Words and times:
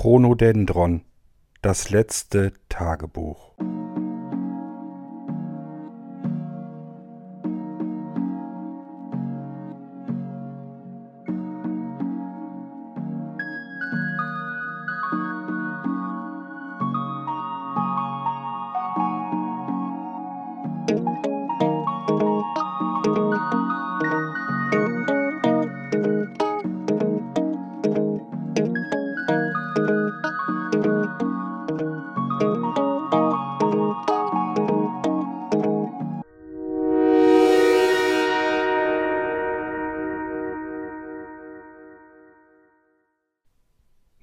Chronodendron 0.00 1.02
Das 1.60 1.90
letzte 1.90 2.52
Tagebuch 2.68 3.56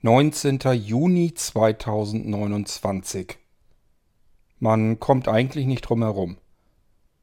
Neunzehnter 0.06 0.72
Juni 0.72 1.34
zweitausendneunundzwanzig 1.34 3.40
Man 4.60 5.00
kommt 5.00 5.28
eigentlich 5.28 5.66
nicht 5.66 5.82
drum 5.82 6.04
herum. 6.04 6.38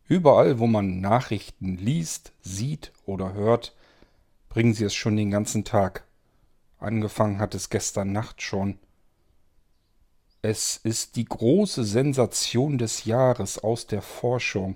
Überall, 0.08 0.58
wo 0.58 0.66
man 0.66 1.00
Nachrichten 1.00 1.76
liest, 1.76 2.32
sieht 2.40 2.92
oder 3.06 3.34
hört, 3.34 3.76
bringen 4.48 4.74
sie 4.74 4.82
es 4.82 4.94
schon 4.94 5.14
den 5.14 5.30
ganzen 5.30 5.62
Tag. 5.62 6.02
Angefangen 6.80 7.38
hat 7.38 7.54
es 7.54 7.70
gestern 7.70 8.10
Nacht 8.10 8.42
schon. 8.42 8.80
Es 10.42 10.76
ist 10.76 11.14
die 11.14 11.26
große 11.26 11.84
Sensation 11.84 12.78
des 12.78 13.04
Jahres 13.04 13.60
aus 13.60 13.86
der 13.86 14.02
Forschung. 14.02 14.74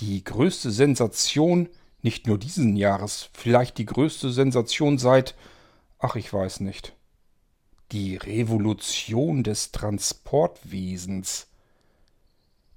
Die 0.00 0.24
größte 0.24 0.72
Sensation 0.72 1.68
nicht 2.02 2.26
nur 2.26 2.36
diesen 2.36 2.74
Jahres, 2.74 3.30
vielleicht 3.32 3.78
die 3.78 3.86
größte 3.86 4.32
Sensation 4.32 4.98
seit, 4.98 5.36
ach 6.04 6.16
ich 6.16 6.30
weiß 6.30 6.60
nicht. 6.60 6.92
Die 7.90 8.16
Revolution 8.16 9.42
des 9.42 9.72
Transportwesens. 9.72 11.46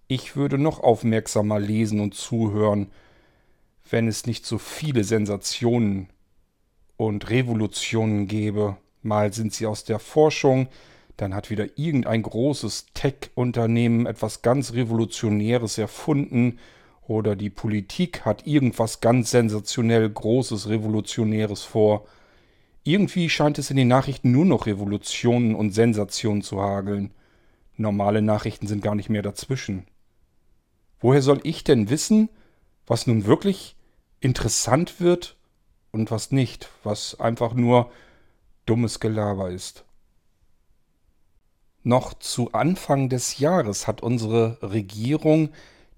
Ich 0.08 0.38
würde 0.38 0.58
noch 0.58 0.80
aufmerksamer 0.80 1.60
lesen 1.60 2.00
und 2.00 2.16
zuhören, 2.16 2.90
wenn 3.90 4.08
es 4.08 4.28
nicht 4.28 4.46
so 4.46 4.58
viele 4.58 5.04
Sensationen 5.04 6.08
und 6.96 7.30
Revolutionen 7.30 8.28
gäbe. 8.30 8.78
Mal 9.02 9.34
sind 9.34 9.54
sie 9.54 9.66
aus 9.66 9.84
der 9.84 10.00
Forschung, 10.00 10.70
dann 11.18 11.36
hat 11.36 11.50
wieder 11.50 11.78
irgendein 11.78 12.22
großes 12.22 12.88
Tech-Unternehmen 12.94 14.06
etwas 14.06 14.42
ganz 14.42 14.72
Revolutionäres 14.72 15.78
erfunden 15.78 16.60
oder 17.06 17.36
die 17.36 17.50
Politik 17.50 18.24
hat 18.24 18.48
irgendwas 18.48 19.02
ganz 19.02 19.32
sensationell 19.32 20.10
Großes, 20.10 20.70
Revolutionäres 20.70 21.64
vor. 21.64 22.08
Irgendwie 22.88 23.30
scheint 23.30 23.60
es 23.60 23.70
in 23.70 23.76
den 23.76 23.90
Nachrichten 23.90 24.32
nur 24.32 24.46
noch 24.46 24.66
Revolutionen 24.66 25.56
und 25.56 25.72
Sensationen 25.72 26.42
zu 26.42 26.62
hageln. 26.62 27.12
Normale 27.76 28.22
Nachrichten 28.22 28.66
sind 28.66 28.82
gar 28.82 28.96
nicht 28.96 29.10
mehr 29.10 29.22
dazwischen. 29.22 29.86
Woher 31.02 31.22
soll 31.22 31.42
ich 31.44 31.66
denn 31.66 31.90
wissen, 31.90 32.30
was 32.86 33.06
nun 33.06 33.26
wirklich 33.26 33.76
interessant 34.22 35.02
wird 35.02 35.36
und 35.92 36.12
was 36.12 36.32
nicht, 36.32 36.70
was 36.86 37.20
einfach 37.20 37.54
nur 37.54 37.92
dummes 38.66 39.02
Gelaber 39.02 39.52
ist? 39.52 39.84
Noch 41.84 42.14
zu 42.14 42.54
Anfang 42.54 43.10
des 43.10 43.38
Jahres 43.38 43.88
hat 43.88 44.02
unsere 44.02 44.60
Regierung 44.62 45.50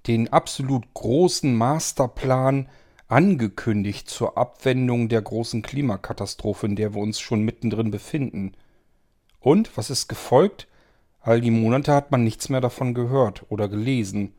den 0.07 0.33
absolut 0.33 0.91
großen 0.95 1.55
Masterplan 1.55 2.67
angekündigt 3.09 4.09
zur 4.09 4.37
Abwendung 4.37 5.09
der 5.09 5.21
großen 5.21 5.61
Klimakatastrophe, 5.61 6.67
in 6.67 6.75
der 6.75 6.93
wir 6.93 7.01
uns 7.01 7.19
schon 7.19 7.41
mittendrin 7.41 7.91
befinden. 7.91 8.53
Und 9.39 9.75
was 9.77 9.89
ist 9.89 10.07
gefolgt? 10.07 10.67
All 11.19 11.41
die 11.41 11.51
Monate 11.51 11.93
hat 11.93 12.11
man 12.11 12.23
nichts 12.23 12.49
mehr 12.49 12.61
davon 12.61 12.93
gehört 12.93 13.45
oder 13.49 13.67
gelesen. 13.67 14.33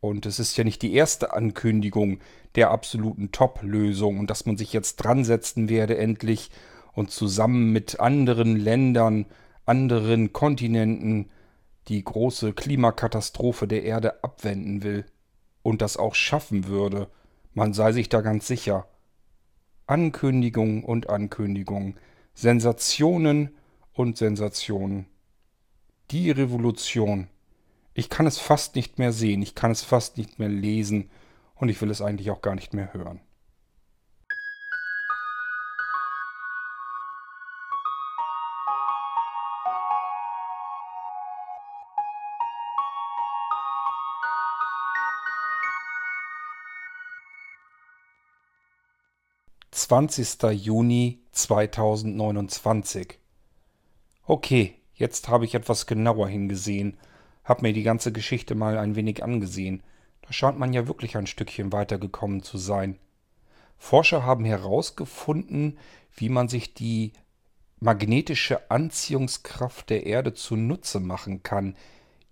Und 0.00 0.24
es 0.24 0.38
ist 0.38 0.56
ja 0.56 0.64
nicht 0.64 0.82
die 0.82 0.94
erste 0.94 1.34
Ankündigung 1.34 2.20
der 2.54 2.70
absoluten 2.70 3.32
Top-Lösung 3.32 4.18
und 4.18 4.30
dass 4.30 4.46
man 4.46 4.56
sich 4.56 4.72
jetzt 4.72 4.96
dran 4.96 5.24
setzen 5.24 5.68
werde 5.68 5.98
endlich 5.98 6.50
und 6.94 7.10
zusammen 7.10 7.72
mit 7.72 8.00
anderen 8.00 8.56
Ländern 8.56 9.26
anderen 9.66 10.32
Kontinenten 10.32 11.28
die 11.88 12.02
große 12.02 12.52
Klimakatastrophe 12.52 13.66
der 13.66 13.82
Erde 13.82 14.22
abwenden 14.22 14.82
will 14.82 15.04
und 15.62 15.82
das 15.82 15.96
auch 15.96 16.14
schaffen 16.14 16.68
würde, 16.68 17.08
man 17.56 17.72
sei 17.72 17.92
sich 17.92 18.10
da 18.10 18.20
ganz 18.20 18.46
sicher. 18.46 18.86
Ankündigung 19.86 20.84
und 20.84 21.08
Ankündigung, 21.08 21.96
Sensationen 22.34 23.56
und 23.94 24.18
Sensationen. 24.18 25.06
Die 26.10 26.30
Revolution. 26.30 27.28
Ich 27.94 28.10
kann 28.10 28.26
es 28.26 28.38
fast 28.38 28.76
nicht 28.76 28.98
mehr 28.98 29.10
sehen, 29.10 29.40
ich 29.40 29.54
kann 29.54 29.70
es 29.70 29.82
fast 29.82 30.18
nicht 30.18 30.38
mehr 30.38 30.50
lesen 30.50 31.08
und 31.54 31.70
ich 31.70 31.80
will 31.80 31.90
es 31.90 32.02
eigentlich 32.02 32.30
auch 32.30 32.42
gar 32.42 32.54
nicht 32.54 32.74
mehr 32.74 32.92
hören. 32.92 33.20
20. 49.88 50.42
Juni 50.50 51.20
2029. 51.30 53.20
Okay, 54.24 54.74
jetzt 54.94 55.28
habe 55.28 55.44
ich 55.44 55.54
etwas 55.54 55.86
genauer 55.86 56.28
hingesehen, 56.28 56.96
habe 57.44 57.62
mir 57.62 57.72
die 57.72 57.84
ganze 57.84 58.10
Geschichte 58.10 58.56
mal 58.56 58.78
ein 58.78 58.96
wenig 58.96 59.22
angesehen. 59.22 59.84
Da 60.22 60.32
scheint 60.32 60.58
man 60.58 60.72
ja 60.72 60.88
wirklich 60.88 61.16
ein 61.16 61.28
Stückchen 61.28 61.70
weitergekommen 61.70 62.42
zu 62.42 62.58
sein. 62.58 62.98
Forscher 63.78 64.24
haben 64.24 64.44
herausgefunden, 64.44 65.78
wie 66.16 66.30
man 66.30 66.48
sich 66.48 66.74
die 66.74 67.12
magnetische 67.78 68.68
Anziehungskraft 68.72 69.88
der 69.88 70.04
Erde 70.04 70.34
zunutze 70.34 70.98
machen 70.98 71.44
kann. 71.44 71.76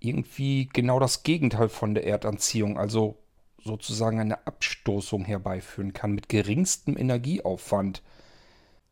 Irgendwie 0.01 0.69
genau 0.73 0.99
das 0.99 1.23
Gegenteil 1.23 1.69
von 1.69 1.95
der 1.95 2.05
Erdanziehung, 2.05 2.81
also 2.81 3.17
sozusagen 3.65 4.21
eine 4.21 4.47
Abstoßung 4.47 5.25
herbeiführen 5.25 5.93
kann 5.93 6.13
mit 6.13 6.29
geringstem 6.29 6.97
Energieaufwand. 6.97 8.03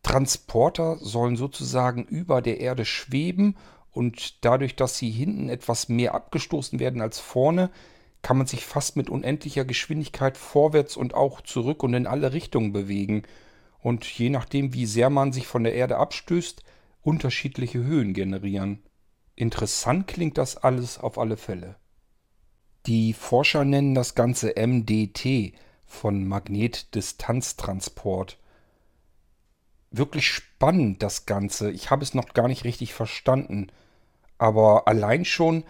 Transporter 0.02 0.96
sollen 0.98 1.36
sozusagen 1.36 2.04
über 2.04 2.42
der 2.42 2.60
Erde 2.60 2.84
schweben 2.84 3.56
und 3.92 4.44
dadurch, 4.44 4.74
dass 4.74 4.98
sie 4.98 5.10
hinten 5.10 5.48
etwas 5.48 5.88
mehr 5.88 6.14
abgestoßen 6.14 6.80
werden 6.80 7.00
als 7.00 7.20
vorne, 7.20 7.70
kann 8.22 8.38
man 8.38 8.46
sich 8.46 8.64
fast 8.64 8.96
mit 8.96 9.10
unendlicher 9.10 9.64
Geschwindigkeit 9.64 10.36
vorwärts 10.36 10.96
und 10.96 11.14
auch 11.14 11.40
zurück 11.40 11.82
und 11.82 11.94
in 11.94 12.06
alle 12.06 12.32
Richtungen 12.32 12.72
bewegen 12.72 13.24
und 13.80 14.06
je 14.06 14.30
nachdem, 14.30 14.74
wie 14.74 14.86
sehr 14.86 15.10
man 15.10 15.32
sich 15.32 15.46
von 15.46 15.64
der 15.64 15.74
Erde 15.74 15.98
abstößt, 15.98 16.62
unterschiedliche 17.02 17.82
Höhen 17.82 18.14
generieren. 18.14 18.82
Interessant 19.34 20.06
klingt 20.06 20.38
das 20.38 20.56
alles 20.56 20.98
auf 20.98 21.18
alle 21.18 21.36
Fälle. 21.36 21.76
Die 22.86 23.12
Forscher 23.12 23.64
nennen 23.64 23.94
das 23.94 24.14
Ganze 24.14 24.54
MDT 24.56 25.52
von 25.86 26.26
Magnetdistanztransport. 26.26 28.38
Wirklich 29.90 30.26
spannend 30.26 31.02
das 31.02 31.26
Ganze. 31.26 31.70
Ich 31.70 31.90
habe 31.90 32.02
es 32.02 32.14
noch 32.14 32.34
gar 32.34 32.48
nicht 32.48 32.64
richtig 32.64 32.94
verstanden. 32.94 33.68
Aber 34.38 34.88
allein 34.88 35.24
schon, 35.24 35.64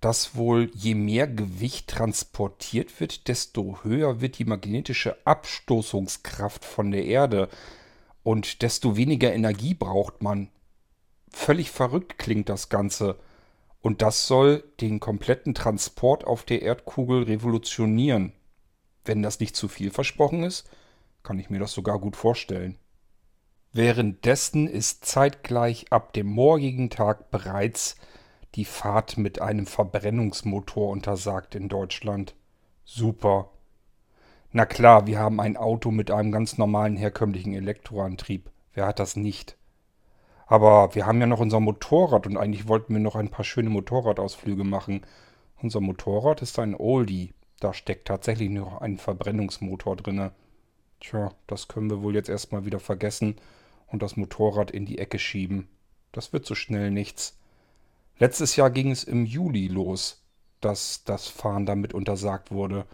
dass 0.00 0.34
wohl 0.34 0.70
je 0.74 0.94
mehr 0.94 1.28
Gewicht 1.28 1.88
transportiert 1.88 3.00
wird, 3.00 3.28
desto 3.28 3.84
höher 3.84 4.20
wird 4.20 4.38
die 4.38 4.44
magnetische 4.44 5.16
Abstoßungskraft 5.24 6.64
von 6.64 6.90
der 6.90 7.04
Erde 7.04 7.48
und 8.22 8.62
desto 8.62 8.96
weniger 8.96 9.32
Energie 9.32 9.74
braucht 9.74 10.22
man. 10.22 10.48
Völlig 11.30 11.70
verrückt 11.70 12.18
klingt 12.18 12.48
das 12.48 12.68
Ganze. 12.68 13.16
Und 13.86 14.02
das 14.02 14.26
soll 14.26 14.64
den 14.80 14.98
kompletten 14.98 15.54
Transport 15.54 16.24
auf 16.24 16.42
der 16.42 16.62
Erdkugel 16.62 17.22
revolutionieren. 17.22 18.32
Wenn 19.04 19.22
das 19.22 19.38
nicht 19.38 19.54
zu 19.54 19.68
viel 19.68 19.92
versprochen 19.92 20.42
ist, 20.42 20.68
kann 21.22 21.38
ich 21.38 21.50
mir 21.50 21.60
das 21.60 21.70
sogar 21.70 22.00
gut 22.00 22.16
vorstellen. 22.16 22.78
Währenddessen 23.72 24.66
ist 24.66 25.04
zeitgleich 25.04 25.86
ab 25.90 26.12
dem 26.14 26.26
morgigen 26.26 26.90
Tag 26.90 27.30
bereits 27.30 27.94
die 28.56 28.64
Fahrt 28.64 29.18
mit 29.18 29.40
einem 29.40 29.66
Verbrennungsmotor 29.66 30.90
untersagt 30.90 31.54
in 31.54 31.68
Deutschland. 31.68 32.34
Super. 32.84 33.52
Na 34.50 34.66
klar, 34.66 35.06
wir 35.06 35.20
haben 35.20 35.38
ein 35.38 35.56
Auto 35.56 35.92
mit 35.92 36.10
einem 36.10 36.32
ganz 36.32 36.58
normalen 36.58 36.96
herkömmlichen 36.96 37.54
Elektroantrieb. 37.54 38.50
Wer 38.74 38.88
hat 38.88 38.98
das 38.98 39.14
nicht? 39.14 39.56
Aber 40.46 40.94
wir 40.94 41.06
haben 41.06 41.20
ja 41.20 41.26
noch 41.26 41.40
unser 41.40 41.60
Motorrad 41.60 42.26
und 42.26 42.36
eigentlich 42.36 42.68
wollten 42.68 42.94
wir 42.94 43.00
noch 43.00 43.16
ein 43.16 43.30
paar 43.30 43.44
schöne 43.44 43.68
Motorradausflüge 43.68 44.64
machen. 44.64 45.04
Unser 45.60 45.80
Motorrad 45.80 46.40
ist 46.40 46.58
ein 46.58 46.76
Oldie. 46.76 47.32
Da 47.58 47.74
steckt 47.74 48.06
tatsächlich 48.06 48.50
noch 48.50 48.80
ein 48.80 48.98
Verbrennungsmotor 48.98 49.96
drinne. 49.96 50.32
Tja, 51.00 51.32
das 51.46 51.68
können 51.68 51.90
wir 51.90 52.02
wohl 52.02 52.14
jetzt 52.14 52.28
erstmal 52.28 52.64
wieder 52.64 52.78
vergessen 52.78 53.36
und 53.88 54.02
das 54.02 54.16
Motorrad 54.16 54.70
in 54.70 54.86
die 54.86 54.98
Ecke 54.98 55.18
schieben. 55.18 55.68
Das 56.12 56.32
wird 56.32 56.46
so 56.46 56.54
schnell 56.54 56.90
nichts. 56.90 57.38
Letztes 58.18 58.56
Jahr 58.56 58.70
ging 58.70 58.90
es 58.90 59.04
im 59.04 59.26
Juli 59.26 59.68
los, 59.68 60.22
dass 60.60 61.04
das 61.04 61.28
Fahren 61.28 61.66
damit 61.66 61.92
untersagt 61.92 62.50
wurde. 62.50 62.86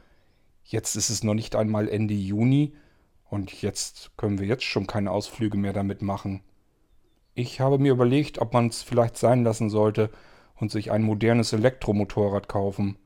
Jetzt 0.65 0.97
ist 0.97 1.11
es 1.11 1.23
noch 1.23 1.35
nicht 1.35 1.55
einmal 1.55 1.89
Ende 1.89 2.15
Juni 2.15 2.75
und 3.29 3.63
jetzt 3.63 4.11
können 4.17 4.39
wir 4.39 4.47
jetzt 4.47 4.65
schon 4.65 4.87
keine 4.87 5.11
Ausflüge 5.11 5.59
mehr 5.59 5.73
damit 5.73 6.03
machen. 6.03 6.43
Ich 7.35 7.61
habe 7.61 7.79
mir 7.79 7.93
überlegt, 7.93 8.39
ob 8.41 8.53
man 8.53 8.69
es 8.69 8.83
vielleicht 8.83 9.17
sein 9.17 9.45
lassen 9.45 9.71
sollte 9.71 10.11
und 10.57 10.71
sich 10.71 10.91
ein 10.91 11.03
modernes 11.03 11.53
Elektromotorrad 11.53 12.49
kaufen. 12.49 12.99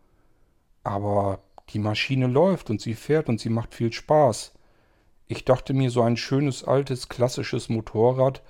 Aber 0.82 1.40
die 1.70 1.78
Maschine 1.78 2.26
läuft 2.26 2.70
und 2.70 2.80
sie 2.80 2.94
fährt 2.94 3.28
und 3.28 3.40
sie 3.40 3.50
macht 3.50 3.74
viel 3.74 3.92
Spaß. 3.92 4.52
Ich 5.28 5.44
dachte 5.44 5.74
mir, 5.74 5.90
so 5.90 6.02
ein 6.02 6.16
schönes, 6.16 6.64
altes, 6.64 7.08
klassisches 7.08 7.68
Motorrad, 7.68 8.42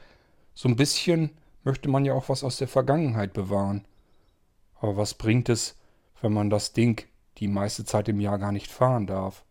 so 0.55 0.69
ein 0.69 0.77
bisschen 0.77 1.31
möchte 1.65 1.89
man 1.89 2.05
ja 2.05 2.15
auch 2.15 2.29
was 2.29 2.45
aus 2.45 2.59
der 2.59 2.69
Vergangenheit 2.69 3.33
bewahren. 3.33 3.85
Aber 4.81 4.97
was 4.97 5.15
bringt 5.15 5.49
es, 5.49 5.77
wenn 6.21 6.33
man 6.33 6.51
das 6.51 6.73
Ding 6.73 7.07
die 7.39 7.49
meiste 7.49 7.85
Zeit 7.85 8.09
im 8.09 8.21
Jahr 8.21 8.39
gar 8.39 8.53
nicht 8.53 8.71
fahren 8.71 9.07
darf? 9.07 9.45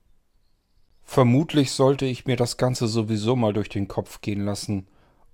Vermutlich 1.03 1.71
sollte 1.71 2.05
ich 2.05 2.25
mir 2.25 2.35
das 2.35 2.57
Ganze 2.57 2.87
sowieso 2.87 3.35
mal 3.35 3.53
durch 3.53 3.69
den 3.69 3.87
Kopf 3.87 4.21
gehen 4.21 4.43
lassen. 4.43 4.87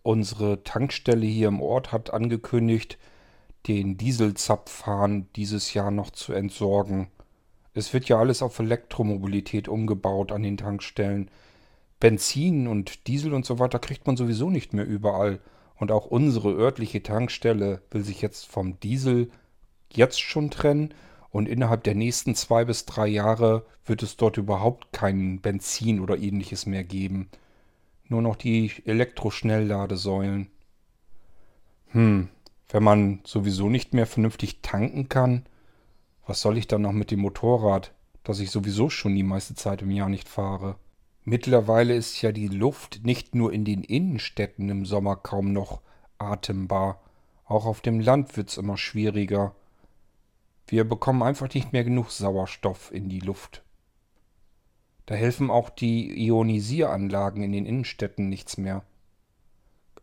Unsere 0.03 0.63
Tankstelle 0.63 1.25
hier 1.25 1.47
im 1.47 1.61
Ort 1.61 1.91
hat 1.91 2.11
angekündigt, 2.11 2.97
den 3.67 3.97
Dieselzapfhahn 3.97 5.27
dieses 5.35 5.73
Jahr 5.73 5.91
noch 5.91 6.09
zu 6.09 6.33
entsorgen. 6.33 7.07
Es 7.73 7.93
wird 7.93 8.09
ja 8.09 8.17
alles 8.17 8.41
auf 8.41 8.57
Elektromobilität 8.59 9.67
umgebaut 9.67 10.31
an 10.31 10.43
den 10.43 10.57
Tankstellen. 10.57 11.29
Benzin 11.99 12.67
und 12.67 13.07
Diesel 13.07 13.33
und 13.33 13.45
so 13.45 13.59
weiter 13.59 13.77
kriegt 13.77 14.07
man 14.07 14.17
sowieso 14.17 14.49
nicht 14.49 14.73
mehr 14.73 14.85
überall. 14.85 15.39
Und 15.75 15.91
auch 15.91 16.07
unsere 16.07 16.51
örtliche 16.51 17.03
Tankstelle 17.03 17.81
will 17.91 18.03
sich 18.03 18.21
jetzt 18.21 18.47
vom 18.47 18.79
Diesel 18.79 19.29
jetzt 19.93 20.19
schon 20.19 20.49
trennen. 20.49 20.93
Und 21.29 21.47
innerhalb 21.47 21.83
der 21.83 21.95
nächsten 21.95 22.35
zwei 22.35 22.65
bis 22.65 22.85
drei 22.85 23.07
Jahre 23.07 23.65
wird 23.85 24.03
es 24.03 24.17
dort 24.17 24.37
überhaupt 24.37 24.91
kein 24.91 25.39
Benzin 25.39 25.99
oder 25.99 26.17
ähnliches 26.17 26.65
mehr 26.65 26.83
geben. 26.83 27.29
Nur 28.11 28.21
noch 28.21 28.35
die 28.35 28.69
Elektroschnellladesäulen. 28.83 30.51
Hm, 31.91 32.27
wenn 32.67 32.83
man 32.83 33.21
sowieso 33.23 33.69
nicht 33.69 33.93
mehr 33.93 34.05
vernünftig 34.05 34.61
tanken 34.61 35.07
kann, 35.07 35.45
was 36.27 36.41
soll 36.41 36.57
ich 36.57 36.67
dann 36.67 36.81
noch 36.81 36.91
mit 36.91 37.11
dem 37.11 37.21
Motorrad, 37.21 37.93
das 38.25 38.41
ich 38.41 38.51
sowieso 38.51 38.89
schon 38.89 39.15
die 39.15 39.23
meiste 39.23 39.55
Zeit 39.55 39.81
im 39.81 39.91
Jahr 39.91 40.09
nicht 40.09 40.27
fahre? 40.27 40.75
Mittlerweile 41.23 41.95
ist 41.95 42.21
ja 42.21 42.33
die 42.33 42.49
Luft 42.49 43.05
nicht 43.05 43.33
nur 43.33 43.53
in 43.53 43.63
den 43.63 43.81
Innenstädten 43.81 44.67
im 44.67 44.85
Sommer 44.85 45.15
kaum 45.15 45.53
noch 45.53 45.79
atembar. 46.17 46.99
Auch 47.45 47.65
auf 47.65 47.79
dem 47.79 48.01
Land 48.01 48.35
wird's 48.35 48.57
immer 48.57 48.75
schwieriger. 48.75 49.55
Wir 50.67 50.83
bekommen 50.83 51.23
einfach 51.23 51.53
nicht 51.53 51.71
mehr 51.71 51.85
genug 51.85 52.11
Sauerstoff 52.11 52.91
in 52.91 53.07
die 53.07 53.21
Luft. 53.21 53.63
Da 55.05 55.15
helfen 55.15 55.49
auch 55.49 55.69
die 55.69 56.25
Ionisieranlagen 56.27 57.43
in 57.43 57.51
den 57.51 57.65
Innenstädten 57.65 58.29
nichts 58.29 58.57
mehr. 58.57 58.83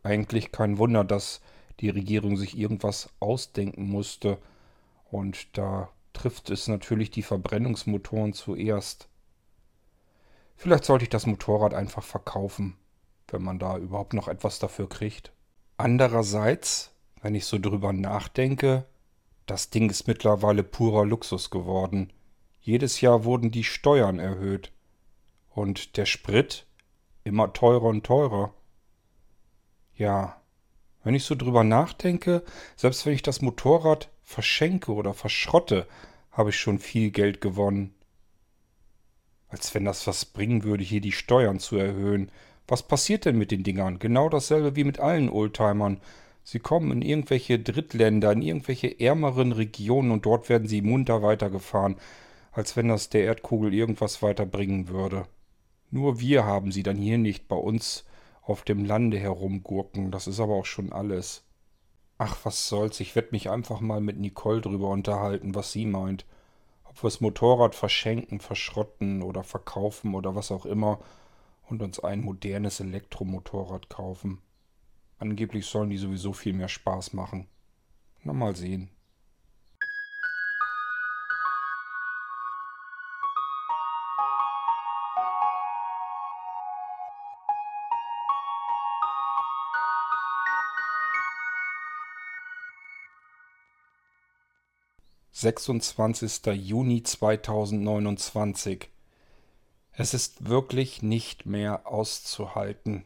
Eigentlich 0.03 0.51
kein 0.51 0.77
Wunder, 0.77 1.03
dass 1.03 1.41
die 1.79 1.89
Regierung 1.89 2.37
sich 2.37 2.57
irgendwas 2.57 3.09
ausdenken 3.19 3.89
musste. 3.89 4.37
Und 5.09 5.57
da 5.57 5.89
trifft 6.13 6.49
es 6.49 6.67
natürlich 6.67 7.11
die 7.11 7.23
Verbrennungsmotoren 7.23 8.33
zuerst. 8.33 9.07
Vielleicht 10.55 10.83
sollte 10.83 11.03
ich 11.03 11.09
das 11.09 11.25
Motorrad 11.25 11.73
einfach 11.73 12.03
verkaufen, 12.03 12.75
wenn 13.29 13.41
man 13.41 13.59
da 13.59 13.77
überhaupt 13.77 14.13
noch 14.13 14.27
etwas 14.27 14.59
dafür 14.59 14.89
kriegt. 14.89 15.31
Andererseits, 15.77 16.91
wenn 17.21 17.35
ich 17.35 17.45
so 17.45 17.57
drüber 17.57 17.93
nachdenke, 17.93 18.85
das 19.45 19.69
Ding 19.69 19.89
ist 19.89 20.07
mittlerweile 20.07 20.63
purer 20.63 21.05
Luxus 21.05 21.49
geworden. 21.49 22.11
Jedes 22.59 22.99
Jahr 23.01 23.23
wurden 23.23 23.51
die 23.51 23.63
Steuern 23.63 24.19
erhöht. 24.19 24.71
Und 25.49 25.97
der 25.97 26.05
Sprit 26.05 26.65
immer 27.23 27.53
teurer 27.53 27.85
und 27.85 28.05
teurer. 28.05 28.53
Ja, 29.95 30.41
wenn 31.03 31.15
ich 31.15 31.23
so 31.23 31.35
drüber 31.35 31.63
nachdenke, 31.63 32.43
selbst 32.75 33.05
wenn 33.05 33.13
ich 33.13 33.21
das 33.21 33.41
Motorrad 33.41 34.09
verschenke 34.23 34.93
oder 34.93 35.13
verschrotte, 35.13 35.87
habe 36.31 36.49
ich 36.49 36.57
schon 36.57 36.79
viel 36.79 37.11
Geld 37.11 37.41
gewonnen. 37.41 37.93
Als 39.47 39.73
wenn 39.73 39.85
das 39.85 40.05
was 40.07 40.25
bringen 40.25 40.63
würde, 40.63 40.83
hier 40.83 41.01
die 41.01 41.11
Steuern 41.11 41.59
zu 41.59 41.77
erhöhen. 41.77 42.31
Was 42.67 42.83
passiert 42.83 43.25
denn 43.25 43.37
mit 43.37 43.51
den 43.51 43.63
Dingern? 43.63 43.97
Genau 43.97 44.29
dasselbe 44.29 44.75
wie 44.75 44.83
mit 44.83 44.99
allen 44.99 45.29
Oldtimern. 45.29 45.99
Sie 46.43 46.59
kommen 46.59 46.91
in 46.91 47.01
irgendwelche 47.01 47.59
Drittländer, 47.59 48.31
in 48.31 48.41
irgendwelche 48.41 48.99
ärmeren 48.99 49.51
Regionen 49.51 50.11
und 50.11 50.25
dort 50.25 50.49
werden 50.49 50.67
sie 50.67 50.81
munter 50.81 51.21
weitergefahren, 51.21 51.95
als 52.51 52.75
wenn 52.75 52.87
das 52.87 53.09
der 53.09 53.23
Erdkugel 53.23 53.73
irgendwas 53.73 54.21
weiterbringen 54.21 54.87
würde. 54.89 55.25
Nur 55.91 56.19
wir 56.19 56.45
haben 56.45 56.71
sie 56.71 56.83
dann 56.83 56.97
hier 56.97 57.17
nicht 57.17 57.47
bei 57.47 57.55
uns 57.55 58.05
auf 58.41 58.63
dem 58.63 58.85
Lande 58.85 59.17
herumgurken. 59.17 60.11
Das 60.11 60.27
ist 60.27 60.39
aber 60.39 60.55
auch 60.55 60.65
schon 60.65 60.91
alles. 60.91 61.43
Ach, 62.17 62.37
was 62.43 62.67
soll's, 62.67 62.99
ich 62.99 63.15
werde 63.15 63.29
mich 63.31 63.49
einfach 63.49 63.79
mal 63.79 64.01
mit 64.01 64.19
Nicole 64.19 64.61
drüber 64.61 64.89
unterhalten, 64.89 65.55
was 65.55 65.71
sie 65.71 65.85
meint 65.85 66.25
ob 66.89 67.03
wir 67.03 67.07
das 67.07 67.21
Motorrad 67.21 67.75
verschenken, 67.75 68.39
verschrotten 68.39 69.21
oder 69.21 69.43
verkaufen 69.43 70.15
oder 70.15 70.35
was 70.35 70.51
auch 70.51 70.65
immer 70.65 70.99
und 71.67 71.81
uns 71.81 71.99
ein 71.99 72.21
modernes 72.21 72.79
Elektromotorrad 72.79 73.89
kaufen. 73.89 74.41
Angeblich 75.19 75.65
sollen 75.67 75.91
die 75.91 75.97
sowieso 75.97 76.33
viel 76.33 76.53
mehr 76.53 76.67
Spaß 76.67 77.13
machen. 77.13 77.47
Na 78.23 78.33
mal 78.33 78.55
sehen. 78.55 78.89
26. 95.41 96.47
Juni 96.47 97.01
2029. 97.01 98.89
Es 99.93 100.13
ist 100.13 100.49
wirklich 100.49 101.01
nicht 101.01 101.45
mehr 101.45 101.87
auszuhalten. 101.87 103.05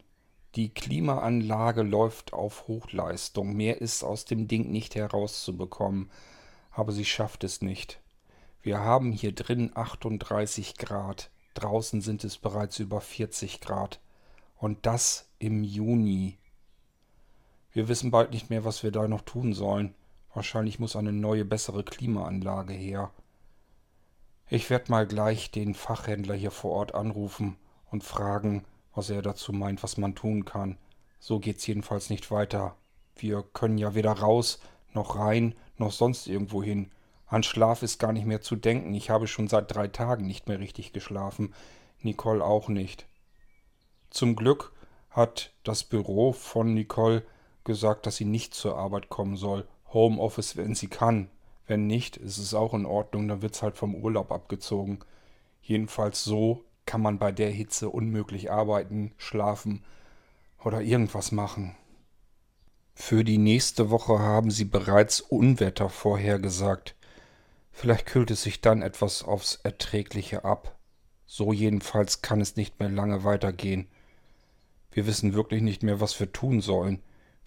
Die 0.56 0.74
Klimaanlage 0.74 1.84
läuft 1.84 2.34
auf 2.34 2.68
Hochleistung. 2.68 3.54
Mehr 3.56 3.82
ist 3.82 4.04
aus 4.04 4.26
dem 4.26 4.48
Ding 4.48 4.72
nicht 4.72 4.96
herauszubekommen. 4.96 6.10
Aber 6.72 6.92
sie 6.92 7.06
schafft 7.06 7.44
es 7.44 7.62
nicht. 7.62 8.00
Wir 8.64 8.80
haben 8.80 9.12
hier 9.12 9.34
drin 9.36 9.70
38 9.76 10.80
Grad. 10.80 11.30
Draußen 11.54 12.02
sind 12.02 12.24
es 12.24 12.40
bereits 12.40 12.80
über 12.80 13.00
40 13.00 13.62
Grad. 13.62 14.00
Und 14.58 14.88
das 14.88 15.30
im 15.38 15.64
Juni. 15.64 16.40
Wir 17.74 17.88
wissen 17.90 18.10
bald 18.10 18.32
nicht 18.32 18.50
mehr, 18.50 18.66
was 18.66 18.82
wir 18.82 18.90
da 18.90 19.08
noch 19.08 19.22
tun 19.22 19.54
sollen. 19.54 19.94
Wahrscheinlich 20.34 20.80
muss 20.80 20.96
eine 20.96 21.14
neue, 21.14 21.46
bessere 21.46 21.84
Klimaanlage 21.84 22.74
her. 22.74 23.12
Ich 24.50 24.70
werde 24.70 24.92
mal 24.92 25.06
gleich 25.06 25.52
den 25.52 25.76
Fachhändler 25.76 26.36
hier 26.36 26.52
vor 26.52 26.72
Ort 26.72 26.96
anrufen 26.96 27.56
und 27.92 28.04
fragen, 28.04 28.66
was 28.96 29.10
er 29.10 29.22
dazu 29.22 29.54
meint, 29.54 29.84
was 29.84 29.98
man 29.98 30.16
tun 30.16 30.44
kann. 30.46 30.78
So 31.20 31.40
geht's 31.40 31.66
jedenfalls 31.68 32.10
nicht 32.10 32.32
weiter. 32.32 32.76
Wir 33.16 33.44
können 33.44 33.78
ja 33.78 33.94
weder 33.94 34.12
raus, 34.12 34.60
noch 34.94 35.18
rein, 35.18 35.56
noch 35.78 35.92
sonst 35.92 36.28
irgendwo 36.28 36.64
hin. 36.64 36.92
An 37.28 37.44
Schlaf 37.44 37.84
ist 37.84 38.00
gar 38.00 38.12
nicht 38.12 38.26
mehr 38.26 38.42
zu 38.42 38.56
denken. 38.56 38.94
Ich 38.94 39.10
habe 39.10 39.28
schon 39.28 39.48
seit 39.48 39.74
drei 39.74 39.88
Tagen 39.88 40.26
nicht 40.26 40.48
mehr 40.48 40.60
richtig 40.60 40.94
geschlafen. 40.94 41.54
Nicole 42.02 42.44
auch 42.44 42.70
nicht. 42.70 43.06
Zum 44.10 44.36
Glück 44.36 44.72
hat 45.10 45.54
das 45.64 45.84
Büro 45.84 46.32
von 46.32 46.74
Nicole 46.74 47.24
gesagt, 47.64 48.06
dass 48.06 48.18
sie 48.18 48.26
nicht 48.26 48.54
zur 48.54 48.78
Arbeit 48.78 49.10
kommen 49.10 49.38
soll 49.38 49.68
Homeoffice, 49.94 50.58
wenn 50.58 50.76
sie 50.76 50.88
kann. 50.88 51.30
Wenn 51.68 51.88
nicht, 51.88 52.18
ist 52.18 52.38
es 52.38 52.54
auch 52.54 52.74
in 52.74 52.86
Ordnung, 52.86 53.28
dann 53.28 53.42
wird 53.42 53.56
es 53.56 53.62
halt 53.62 53.78
vom 53.78 53.96
Urlaub 53.96 54.32
abgezogen. 54.32 55.00
Jedenfalls 55.62 56.24
so 56.24 56.64
kann 56.86 57.02
man 57.02 57.20
bei 57.20 57.32
der 57.32 57.50
Hitze 57.50 57.90
unmöglich 57.90 58.52
arbeiten, 58.52 59.14
schlafen 59.18 59.84
oder 60.64 60.82
irgendwas 60.82 61.32
machen. 61.32 61.76
Für 62.94 63.24
die 63.24 63.38
nächste 63.38 63.90
Woche 63.90 64.20
haben 64.20 64.52
sie 64.52 64.66
bereits 64.66 65.22
Unwetter 65.22 65.90
vorhergesagt. 65.90 66.96
Vielleicht 67.72 68.06
kühlt 68.06 68.30
es 68.30 68.44
sich 68.44 68.62
dann 68.62 68.82
etwas 68.82 69.24
aufs 69.24 69.56
Erträgliche 69.64 70.46
ab. 70.46 70.78
So 71.26 71.52
jedenfalls 71.52 72.22
kann 72.22 72.40
es 72.40 72.56
nicht 72.56 72.80
mehr 72.80 72.90
lange 72.90 73.24
weitergehen. 73.24 73.88
Wir 74.92 75.08
wissen 75.08 75.34
wirklich 75.34 75.64
nicht 75.64 75.82
mehr, 75.82 76.00
was 76.00 76.20
wir 76.20 76.32
tun 76.32 76.62
sollen. 76.62 77.02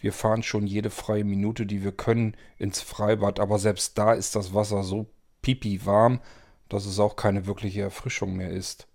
Wir 0.06 0.12
fahren 0.12 0.44
schon 0.44 0.68
jede 0.68 0.90
freie 0.90 1.24
Minute, 1.24 1.66
die 1.66 1.82
wir 1.82 1.90
können, 1.90 2.36
ins 2.58 2.80
Freibad, 2.80 3.40
aber 3.40 3.58
selbst 3.58 3.98
da 3.98 4.12
ist 4.12 4.36
das 4.36 4.54
Wasser 4.54 4.84
so 4.84 5.08
pipi 5.42 5.84
warm, 5.84 6.20
dass 6.68 6.86
es 6.86 7.00
auch 7.00 7.16
keine 7.16 7.48
wirkliche 7.48 7.82
Erfrischung 7.82 8.36
mehr 8.36 8.50
ist. 8.50 8.86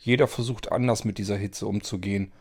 Jeder 0.00 0.26
versucht 0.26 0.72
anders 0.72 1.04
mit 1.04 1.18
dieser 1.18 1.36
Hitze 1.36 1.68
umzugehen, 1.68 2.32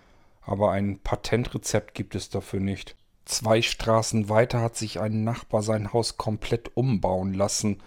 aber 0.42 0.72
ein 0.72 0.98
Patentrezept 1.04 1.94
gibt 1.94 2.16
es 2.16 2.32
dafür 2.32 2.62
nicht. 2.62 2.96
Zwei 3.26 3.62
Straßen 3.62 4.28
weiter 4.28 4.60
hat 4.60 4.76
sich 4.76 5.00
ein 5.00 5.24
Nachbar 5.24 5.62
sein 5.62 5.94
Haus 5.94 6.18
komplett 6.18 6.76
umbauen 6.76 7.36
lassen. 7.36 7.78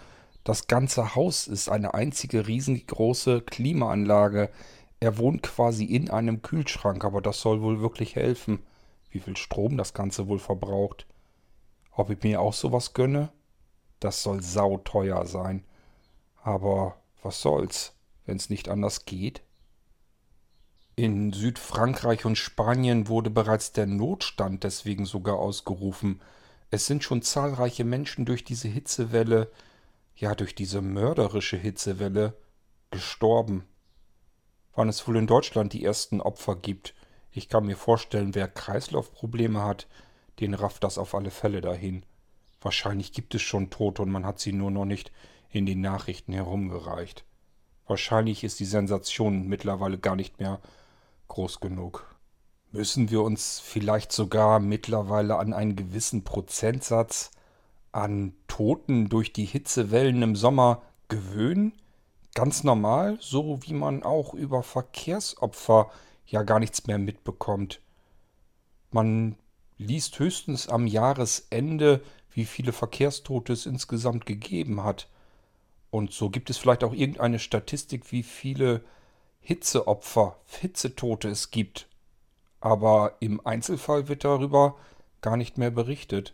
Das 0.45 0.67
ganze 0.67 1.15
Haus 1.15 1.47
ist 1.47 1.67
eine 1.67 1.95
einzige 1.95 2.47
riesengroße 2.47 3.41
Klimaanlage. 3.41 4.51
Er 5.01 5.17
wohnt 5.17 5.43
quasi 5.43 5.83
in 5.83 6.09
einem 6.09 6.43
Kühlschrank, 6.43 7.03
aber 7.03 7.21
das 7.21 7.41
soll 7.41 7.61
wohl 7.61 7.81
wirklich 7.81 8.15
helfen. 8.15 8.59
Wie 9.09 9.19
viel 9.19 9.37
Strom 9.37 9.77
das 9.77 9.93
Ganze 9.93 10.27
wohl 10.27 10.39
verbraucht. 10.39 11.07
Ob 11.91 12.09
ich 12.09 12.23
mir 12.23 12.41
auch 12.41 12.53
sowas 12.53 12.93
gönne? 12.93 13.31
Das 13.99 14.23
soll 14.23 14.41
sauteuer 14.41 15.25
sein. 15.25 15.63
Aber 16.41 16.95
was 17.21 17.41
soll's, 17.41 17.93
wenn's 18.25 18.49
nicht 18.49 18.69
anders 18.69 19.05
geht? 19.05 19.41
In 20.95 21.31
Südfrankreich 21.31 22.25
und 22.25 22.37
Spanien 22.37 23.07
wurde 23.07 23.29
bereits 23.29 23.71
der 23.71 23.85
Notstand 23.85 24.63
deswegen 24.63 25.05
sogar 25.05 25.37
ausgerufen. 25.37 26.21
Es 26.71 26.85
sind 26.85 27.03
schon 27.03 27.21
zahlreiche 27.21 27.85
Menschen 27.85 28.25
durch 28.25 28.43
diese 28.43 28.67
Hitzewelle, 28.67 29.49
ja 30.15 30.35
durch 30.35 30.55
diese 30.55 30.81
mörderische 30.81 31.57
Hitzewelle, 31.57 32.33
gestorben. 32.91 33.65
Wann 34.75 34.89
es 34.89 35.07
wohl 35.07 35.17
in 35.17 35.27
Deutschland 35.27 35.73
die 35.73 35.83
ersten 35.83 36.21
Opfer 36.21 36.55
gibt. 36.55 36.93
Ich 37.31 37.49
kann 37.49 37.65
mir 37.65 37.77
vorstellen, 37.77 38.35
wer 38.35 38.47
Kreislaufprobleme 38.47 39.63
hat, 39.63 39.87
den 40.39 40.53
rafft 40.53 40.83
das 40.83 40.97
auf 40.97 41.13
alle 41.13 41.31
Fälle 41.31 41.61
dahin. 41.61 42.03
Wahrscheinlich 42.61 43.13
gibt 43.13 43.35
es 43.35 43.41
schon 43.41 43.69
Tote 43.69 44.01
und 44.01 44.11
man 44.11 44.25
hat 44.25 44.39
sie 44.39 44.51
nur 44.51 44.71
noch 44.71 44.85
nicht 44.85 45.11
in 45.49 45.65
den 45.65 45.81
Nachrichten 45.81 46.33
herumgereicht. 46.33 47.23
Wahrscheinlich 47.87 48.43
ist 48.43 48.59
die 48.59 48.65
Sensation 48.65 49.47
mittlerweile 49.47 49.97
gar 49.97 50.15
nicht 50.15 50.39
mehr 50.39 50.59
groß 51.27 51.59
genug. 51.59 52.05
Müssen 52.71 53.09
wir 53.09 53.23
uns 53.23 53.59
vielleicht 53.59 54.11
sogar 54.11 54.59
mittlerweile 54.59 55.37
an 55.37 55.53
einen 55.53 55.75
gewissen 55.75 56.23
Prozentsatz 56.23 57.31
an 57.91 58.33
Toten 58.47 59.09
durch 59.09 59.33
die 59.33 59.45
Hitzewellen 59.45 60.21
im 60.21 60.35
Sommer 60.35 60.83
gewöhnen? 61.07 61.73
Ganz 62.35 62.63
normal, 62.63 63.17
so 63.19 63.59
wie 63.63 63.73
man 63.73 64.03
auch 64.03 64.35
über 64.35 64.61
Verkehrsopfer 64.61 65.89
ja 66.31 66.43
gar 66.43 66.59
nichts 66.59 66.87
mehr 66.87 66.97
mitbekommt. 66.97 67.81
Man 68.91 69.35
liest 69.77 70.19
höchstens 70.19 70.67
am 70.67 70.87
Jahresende, 70.87 72.01
wie 72.31 72.45
viele 72.45 72.71
Verkehrstote 72.71 73.53
es 73.53 73.65
insgesamt 73.65 74.25
gegeben 74.25 74.83
hat. 74.83 75.07
Und 75.91 76.11
so 76.11 76.29
gibt 76.29 76.49
es 76.49 76.57
vielleicht 76.57 76.83
auch 76.83 76.93
irgendeine 76.93 77.39
Statistik, 77.39 78.11
wie 78.11 78.23
viele 78.23 78.83
Hitzeopfer, 79.39 80.39
Hitzetote 80.45 81.29
es 81.29 81.49
gibt. 81.49 81.87
Aber 82.61 83.15
im 83.19 83.45
Einzelfall 83.45 84.07
wird 84.07 84.23
darüber 84.23 84.77
gar 85.21 85.37
nicht 85.37 85.57
mehr 85.57 85.71
berichtet. 85.71 86.33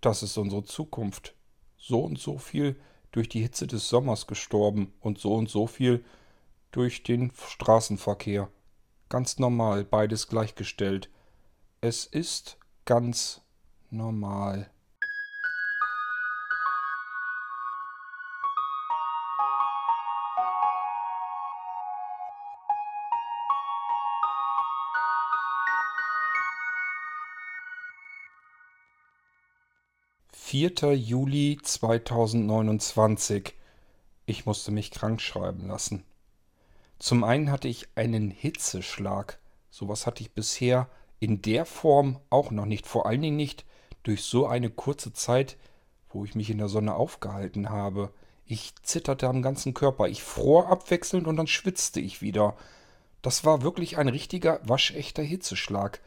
Das 0.00 0.22
ist 0.22 0.36
unsere 0.38 0.64
Zukunft. 0.64 1.34
So 1.76 2.00
und 2.00 2.18
so 2.18 2.38
viel 2.38 2.76
durch 3.12 3.28
die 3.28 3.42
Hitze 3.42 3.66
des 3.66 3.88
Sommers 3.88 4.26
gestorben 4.26 4.92
und 5.00 5.18
so 5.18 5.34
und 5.34 5.50
so 5.50 5.66
viel 5.66 6.04
durch 6.70 7.02
den 7.02 7.32
Straßenverkehr. 7.48 8.48
Ganz 9.14 9.38
normal, 9.38 9.84
beides 9.84 10.26
gleichgestellt. 10.26 11.08
Es 11.80 12.04
ist 12.04 12.58
ganz 12.84 13.42
normal. 13.88 14.68
4. 30.32 30.72
Juli 30.96 31.60
2029. 31.62 33.54
Ich 34.26 34.44
musste 34.44 34.72
mich 34.72 34.90
krank 34.90 35.20
schreiben 35.20 35.68
lassen. 35.68 36.04
Zum 36.98 37.24
einen 37.24 37.50
hatte 37.50 37.68
ich 37.68 37.88
einen 37.94 38.30
Hitzeschlag. 38.30 39.38
Sowas 39.70 40.06
hatte 40.06 40.22
ich 40.22 40.32
bisher 40.32 40.88
in 41.20 41.42
der 41.42 41.64
Form 41.64 42.20
auch 42.30 42.50
noch 42.50 42.66
nicht. 42.66 42.86
Vor 42.86 43.06
allen 43.06 43.22
Dingen 43.22 43.36
nicht 43.36 43.64
durch 44.02 44.22
so 44.22 44.46
eine 44.46 44.70
kurze 44.70 45.12
Zeit, 45.12 45.56
wo 46.10 46.24
ich 46.24 46.34
mich 46.34 46.50
in 46.50 46.58
der 46.58 46.68
Sonne 46.68 46.94
aufgehalten 46.94 47.70
habe. 47.70 48.12
Ich 48.46 48.74
zitterte 48.82 49.26
am 49.28 49.42
ganzen 49.42 49.74
Körper. 49.74 50.08
Ich 50.08 50.22
fror 50.22 50.68
abwechselnd 50.68 51.26
und 51.26 51.36
dann 51.36 51.46
schwitzte 51.46 52.00
ich 52.00 52.22
wieder. 52.22 52.56
Das 53.22 53.44
war 53.44 53.62
wirklich 53.62 53.96
ein 53.96 54.08
richtiger, 54.08 54.60
waschechter 54.64 55.22
Hitzeschlag. 55.22 56.00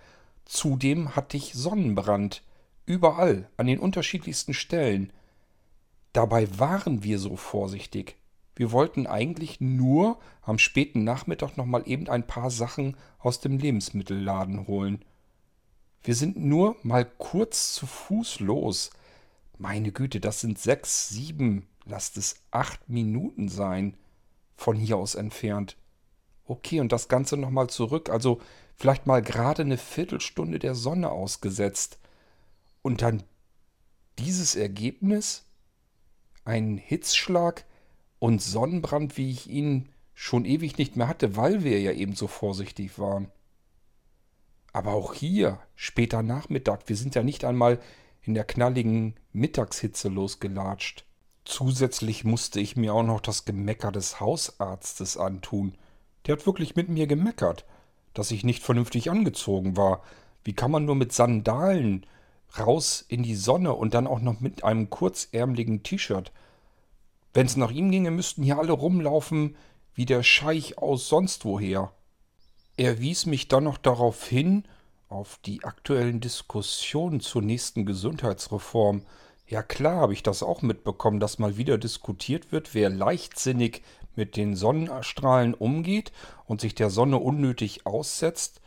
Zudem 0.45 1.15
hatte 1.15 1.35
ich 1.35 1.53
Sonnenbrand. 1.53 2.43
Überall, 2.85 3.49
an 3.57 3.67
den 3.67 3.79
unterschiedlichsten 3.79 4.53
Stellen. 4.53 5.11
Dabei 6.13 6.47
waren 6.57 7.03
wir 7.03 7.19
so 7.19 7.35
vorsichtig. 7.35 8.15
Wir 8.57 8.71
wollten 8.71 9.05
eigentlich 9.05 9.61
nur 9.61 10.17
am 10.41 10.57
späten 10.57 11.03
Nachmittag 11.03 11.57
nochmal 11.57 11.83
eben 11.85 12.09
ein 12.09 12.25
paar 12.25 12.49
Sachen 12.49 12.97
aus 13.19 13.39
dem 13.39 13.59
Lebensmittelladen 13.59 14.65
holen. 14.65 15.05
Wir 16.01 16.15
sind 16.15 16.37
nur 16.37 16.75
mal 16.81 17.05
kurz 17.05 17.75
zu 17.75 17.85
Fuß 17.85 18.39
los. 18.39 18.89
Meine 19.59 19.91
Güte, 19.91 20.19
das 20.19 20.41
sind 20.41 20.57
sechs, 20.57 21.07
sieben, 21.09 21.67
lasst 21.85 22.17
es 22.17 22.37
acht 22.49 22.89
Minuten 22.89 23.47
sein, 23.47 23.95
von 24.55 24.75
hier 24.75 24.97
aus 24.97 25.13
entfernt. 25.13 25.77
Okay, 26.45 26.79
und 26.79 26.91
das 26.91 27.09
Ganze 27.09 27.37
nochmal 27.37 27.69
zurück, 27.69 28.09
also 28.09 28.41
vielleicht 28.75 29.05
mal 29.05 29.21
gerade 29.21 29.61
eine 29.61 29.77
Viertelstunde 29.77 30.57
der 30.57 30.73
Sonne 30.73 31.11
ausgesetzt. 31.11 31.99
Und 32.81 33.03
dann 33.03 33.21
dieses 34.17 34.55
Ergebnis, 34.55 35.45
ein 36.43 36.77
Hitzschlag 36.77 37.65
und 38.19 38.41
Sonnenbrand, 38.41 39.17
wie 39.17 39.31
ich 39.31 39.49
ihn 39.49 39.89
schon 40.13 40.45
ewig 40.45 40.77
nicht 40.77 40.95
mehr 40.95 41.07
hatte, 41.07 41.35
weil 41.35 41.63
wir 41.63 41.79
ja 41.79 41.91
eben 41.91 42.15
so 42.15 42.27
vorsichtig 42.27 42.97
waren. 42.97 43.31
Aber 44.73 44.93
auch 44.93 45.13
hier, 45.13 45.59
später 45.75 46.23
Nachmittag, 46.23 46.87
wir 46.89 46.95
sind 46.95 47.15
ja 47.15 47.23
nicht 47.23 47.45
einmal 47.45 47.79
in 48.23 48.33
der 48.33 48.43
knalligen 48.43 49.15
Mittagshitze 49.33 50.09
losgelatscht. 50.09 51.05
Zusätzlich 51.45 52.23
musste 52.23 52.59
ich 52.59 52.75
mir 52.75 52.93
auch 52.93 53.03
noch 53.03 53.21
das 53.21 53.45
Gemecker 53.45 53.91
des 53.91 54.19
Hausarztes 54.19 55.17
antun. 55.17 55.75
Der 56.25 56.35
hat 56.35 56.45
wirklich 56.45 56.75
mit 56.75 56.89
mir 56.89 57.07
gemeckert, 57.07 57.65
dass 58.13 58.31
ich 58.31 58.43
nicht 58.43 58.63
vernünftig 58.63 59.09
angezogen 59.09 59.77
war. 59.77 60.03
Wie 60.43 60.53
kann 60.53 60.71
man 60.71 60.85
nur 60.85 60.95
mit 60.95 61.13
Sandalen 61.13 62.05
raus 62.57 63.03
in 63.07 63.23
die 63.23 63.35
Sonne 63.35 63.73
und 63.73 63.93
dann 63.93 64.07
auch 64.07 64.21
noch 64.21 64.39
mit 64.39 64.63
einem 64.63 64.89
kurzärmeligen 64.89 65.83
T-Shirt. 65.83 66.31
Wenn 67.37 67.45
es 67.45 67.55
nach 67.55 67.69
ihm 67.69 67.91
ginge, 67.91 68.09
müssten 68.09 68.41
hier 68.41 68.57
alle 68.57 68.71
rumlaufen 68.71 69.57
wie 69.93 70.07
der 70.07 70.23
Scheich 70.23 70.79
aus 70.79 71.07
sonst 71.07 71.45
woher. 71.45 71.91
Er 72.77 72.99
wies 72.99 73.27
mich 73.27 73.47
dann 73.47 73.65
noch 73.65 73.77
darauf 73.77 74.25
hin, 74.25 74.63
auf 75.07 75.37
die 75.45 75.63
aktuellen 75.63 76.19
Diskussionen 76.19 77.19
zur 77.19 77.43
nächsten 77.43 77.85
Gesundheitsreform. 77.85 79.03
Ja 79.47 79.61
klar 79.61 79.97
habe 79.97 80.13
ich 80.13 80.23
das 80.23 80.41
auch 80.41 80.63
mitbekommen, 80.63 81.19
dass 81.19 81.37
mal 81.37 81.57
wieder 81.57 81.77
diskutiert 81.77 82.51
wird, 82.51 82.73
wer 82.73 82.89
leichtsinnig 82.89 83.83
mit 84.15 84.35
den 84.35 84.55
Sonnenstrahlen 84.55 85.53
umgeht 85.53 86.11
und 86.47 86.59
sich 86.59 86.73
der 86.73 86.89
Sonne 86.89 87.19
unnötig 87.19 87.85
aussetzt 87.85 88.61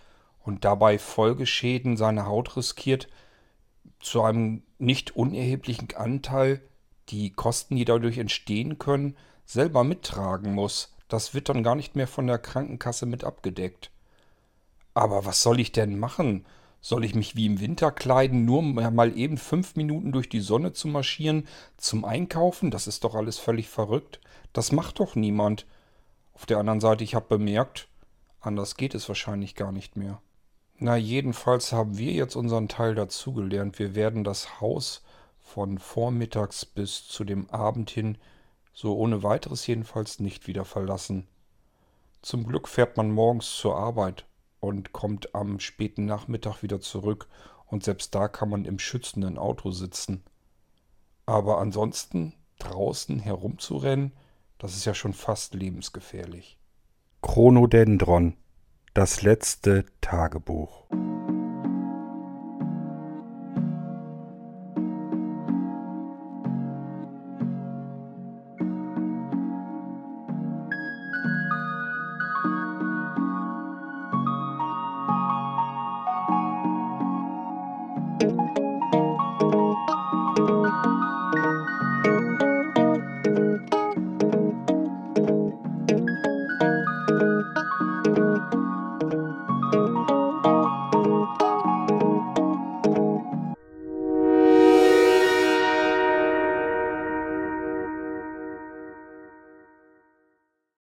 und 0.44 0.64
dabei 0.64 1.00
Folgeschäden 1.00 1.96
seiner 1.96 2.26
Haut 2.26 2.56
riskiert, 2.56 3.08
zu 3.98 4.22
einem 4.22 4.62
nicht 4.78 5.16
unerheblichen 5.16 5.88
Anteil 5.96 6.62
die 7.10 7.30
Kosten, 7.30 7.76
die 7.76 7.84
dadurch 7.84 8.18
entstehen 8.18 8.78
können, 8.78 9.16
selber 9.44 9.84
mittragen 9.84 10.54
muss. 10.54 10.94
Das 11.08 11.34
wird 11.34 11.48
dann 11.48 11.62
gar 11.62 11.74
nicht 11.74 11.96
mehr 11.96 12.06
von 12.06 12.26
der 12.26 12.38
Krankenkasse 12.38 13.06
mit 13.06 13.24
abgedeckt. 13.24 13.90
Aber 14.94 15.24
was 15.24 15.42
soll 15.42 15.60
ich 15.60 15.72
denn 15.72 15.98
machen? 15.98 16.46
Soll 16.80 17.04
ich 17.04 17.14
mich 17.14 17.36
wie 17.36 17.46
im 17.46 17.60
Winter 17.60 17.90
kleiden, 17.90 18.44
nur 18.44 18.62
mal 18.62 19.16
eben 19.16 19.36
fünf 19.36 19.76
Minuten 19.76 20.12
durch 20.12 20.28
die 20.28 20.40
Sonne 20.40 20.72
zu 20.72 20.88
marschieren 20.88 21.46
zum 21.76 22.04
Einkaufen? 22.04 22.70
Das 22.70 22.86
ist 22.86 23.04
doch 23.04 23.14
alles 23.14 23.38
völlig 23.38 23.68
verrückt. 23.68 24.20
Das 24.52 24.72
macht 24.72 25.00
doch 25.00 25.14
niemand. 25.14 25.66
Auf 26.32 26.46
der 26.46 26.58
anderen 26.58 26.80
Seite, 26.80 27.04
ich 27.04 27.14
habe 27.14 27.26
bemerkt, 27.28 27.88
anders 28.40 28.76
geht 28.76 28.94
es 28.94 29.08
wahrscheinlich 29.08 29.54
gar 29.54 29.72
nicht 29.72 29.96
mehr. 29.96 30.22
Na, 30.78 30.96
jedenfalls 30.96 31.72
haben 31.72 31.98
wir 31.98 32.12
jetzt 32.12 32.36
unseren 32.36 32.68
Teil 32.68 32.94
dazugelernt. 32.94 33.78
Wir 33.78 33.94
werden 33.94 34.24
das 34.24 34.60
Haus 34.62 35.02
von 35.50 35.78
vormittags 35.78 36.64
bis 36.64 37.06
zu 37.06 37.24
dem 37.24 37.50
Abend 37.50 37.90
hin, 37.90 38.18
so 38.72 38.96
ohne 38.96 39.22
weiteres 39.22 39.66
jedenfalls, 39.66 40.20
nicht 40.20 40.46
wieder 40.46 40.64
verlassen. 40.64 41.26
Zum 42.22 42.46
Glück 42.46 42.68
fährt 42.68 42.96
man 42.96 43.10
morgens 43.10 43.56
zur 43.56 43.76
Arbeit. 43.76 44.26
und 44.60 44.92
kommt 44.92 45.34
am 45.34 45.58
späten 45.58 46.04
Nachmittag 46.04 46.62
wieder 46.62 46.80
zurück 46.82 47.28
und 47.66 47.82
selbst 47.82 48.14
da 48.14 48.28
kann 48.28 48.50
man 48.50 48.66
im 48.66 48.78
schützenden 48.78 49.38
Auto 49.38 49.70
sitzen. 49.70 50.22
Aber 51.24 51.58
ansonsten 51.58 52.34
draußen 52.58 53.18
herumzurennen, 53.20 54.12
das 54.58 54.76
ist 54.76 54.84
ja 54.84 54.92
schon 54.92 55.14
fast 55.14 55.54
lebensgefährlich. 55.54 56.58
Chronodendron, 57.22 58.36
das 58.92 59.22
letzte 59.22 59.86
Tagebuch. 60.02 60.84